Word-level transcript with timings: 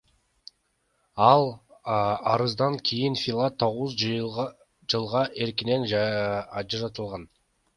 Ал 1.31 1.43
арыздан 2.31 2.73
кийин 2.85 3.13
Филат 3.21 3.53
тогуз 3.61 3.91
жылга 4.89 5.23
эркинен 5.43 5.81
ажыратылган. 6.57 7.23